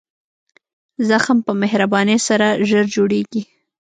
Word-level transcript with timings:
زخم 1.07 1.37
په 1.45 1.51
مهربانۍ 1.61 2.17
سره 2.27 2.47
ژر 2.67 2.85
جوړېږي. 2.95 3.41